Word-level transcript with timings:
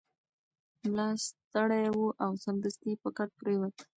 ملا 0.89 1.09
ستړی 1.27 1.85
و 1.97 1.99
او 2.23 2.31
سمدستي 2.43 2.91
په 3.01 3.09
کټ 3.17 3.29
پریوت. 3.39 3.75